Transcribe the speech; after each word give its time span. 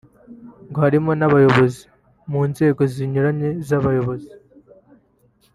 ngo 0.67 0.77
harimo 0.85 1.11
n’abayobozi 1.19 1.81
mu 2.31 2.41
nzego 2.49 2.81
zinyuranye 2.93 3.49
z’ubuyobozi 3.67 4.31